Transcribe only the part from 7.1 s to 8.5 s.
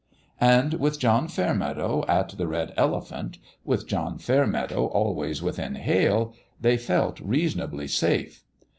reasonably safe.